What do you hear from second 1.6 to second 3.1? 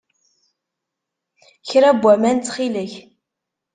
Kra n waman, ttxil-k.